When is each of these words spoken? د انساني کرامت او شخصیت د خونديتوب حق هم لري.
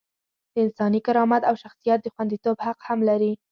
د 0.53 0.55
انساني 0.65 0.99
کرامت 1.07 1.41
او 1.49 1.55
شخصیت 1.63 1.99
د 2.01 2.07
خونديتوب 2.13 2.57
حق 2.65 2.79
هم 2.87 2.99
لري. 3.09 3.33